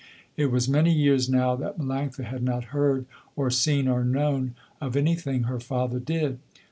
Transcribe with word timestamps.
It 0.35 0.47
was 0.47 0.67
many 0.67 0.91
years 0.91 1.29
now 1.29 1.55
that 1.57 1.77
Melanctha 1.77 2.23
had 2.23 2.41
not 2.41 2.63
heard 2.73 3.05
or 3.35 3.51
seen 3.51 3.87
or 3.87 4.03
known 4.03 4.55
of 4.81 4.95
anything 4.97 5.43
her 5.43 5.59
father 5.59 5.99
did. 5.99 6.39